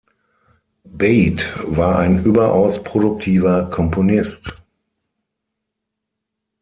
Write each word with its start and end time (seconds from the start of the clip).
Bate 0.97 1.45
war 1.63 1.99
ein 1.99 2.25
überaus 2.25 2.81
produktiver 2.83 3.69
Komponist. 3.69 4.55